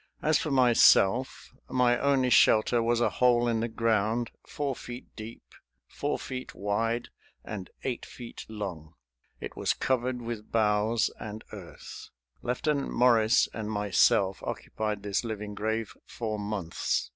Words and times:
As 0.23 0.39
for 0.39 0.49
myself, 0.49 1.53
my 1.69 1.95
only 1.99 2.31
shelter 2.31 2.81
was 2.81 3.01
a 3.01 3.09
hole 3.21 3.47
in 3.47 3.59
the 3.59 3.67
ground, 3.67 4.31
four 4.47 4.75
feet 4.75 5.05
deep, 5.15 5.43
four 5.85 6.17
feet 6.17 6.55
wide 6.55 7.09
and 7.45 7.69
eight 7.83 8.03
feet 8.03 8.47
long. 8.49 8.95
It 9.39 9.55
was 9.55 9.75
covered 9.75 10.19
with 10.23 10.51
boughs 10.51 11.11
and 11.19 11.43
earth. 11.51 12.09
Lieutenant 12.41 12.89
Morris 12.89 13.47
and 13.53 13.69
myself 13.69 14.41
occupied 14.41 15.03
this 15.03 15.23
living 15.23 15.53
grave 15.53 15.95
for 16.07 16.39
months. 16.39 17.07